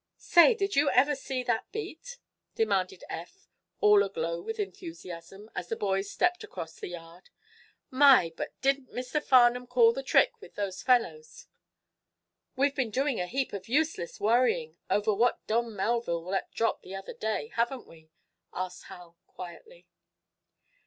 [0.17, 2.17] "Say, did you ever see that beat?"
[2.55, 3.47] demanded Eph,
[3.81, 7.29] all aglow with enthusiasm, as the boys stepped across the yard.
[7.91, 9.21] "My, but didn't Mr.
[9.21, 11.45] Farnum call the trick with those fellows?"
[12.55, 16.95] "We've been doing a heap of useless worrying over what Don Melville let drop the
[16.95, 18.09] other day, haven't we?"
[18.51, 19.85] asked Hal, quietly.